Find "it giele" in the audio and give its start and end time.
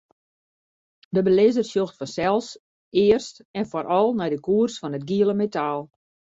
4.99-5.35